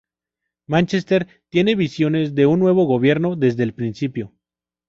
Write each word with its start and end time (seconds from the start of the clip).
Manchester 0.65 1.27
tiene 1.49 1.75
visiones 1.75 2.33
de 2.33 2.47
un 2.47 2.59
nuevo 2.59 2.87
gobierno, 2.87 3.35
desde 3.35 3.61
el 3.61 3.75
principio. 3.75 4.33